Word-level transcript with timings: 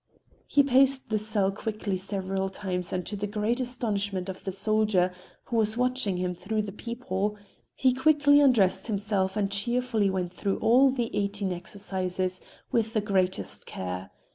He 0.47 0.63
paced 0.63 1.09
the 1.11 1.19
cell 1.19 1.51
quickly 1.51 1.95
several 1.95 2.49
times 2.49 2.91
and 2.91 3.05
to 3.05 3.15
the 3.15 3.27
great 3.27 3.59
astonishment 3.59 4.29
of 4.29 4.43
the 4.43 4.51
soldier 4.51 5.13
who 5.43 5.57
was 5.57 5.77
watching 5.77 6.17
him 6.17 6.33
through 6.33 6.63
the 6.63 6.71
peephole, 6.71 7.37
he 7.75 7.93
quickly 7.93 8.39
undressed 8.41 8.87
himself 8.87 9.37
and 9.37 9.51
cheerfully 9.51 10.09
went 10.09 10.33
through 10.33 10.57
all 10.57 10.89
the 10.89 11.15
eighteen 11.15 11.53
exercises 11.53 12.41
with 12.71 12.93
the 12.93 13.01
greatest 13.01 13.67
care. 13.67 14.09